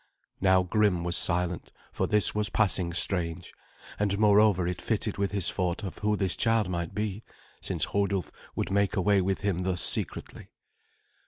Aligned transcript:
Now 0.39 0.63
Grim 0.63 1.03
was 1.03 1.15
silent, 1.15 1.71
for 1.91 2.07
this 2.07 2.33
was 2.33 2.49
passing 2.49 2.91
strange, 2.91 3.53
and 3.99 4.17
moreover 4.17 4.65
it 4.65 4.81
fitted 4.81 5.19
with 5.19 5.29
his 5.31 5.47
thought 5.51 5.83
of 5.83 5.99
who 5.99 6.15
this 6.17 6.35
child 6.35 6.67
might 6.67 6.95
be, 6.95 7.21
since 7.61 7.85
Hodulf. 7.85 8.31
would 8.55 8.71
make 8.71 8.95
away 8.95 9.21
with 9.21 9.41
him 9.41 9.61
thus 9.61 9.83
secretly. 9.83 10.47